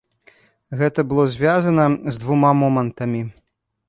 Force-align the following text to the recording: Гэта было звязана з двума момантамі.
Гэта 0.79 1.03
было 1.11 1.25
звязана 1.33 1.85
з 2.15 2.21
двума 2.23 2.51
момантамі. 2.63 3.21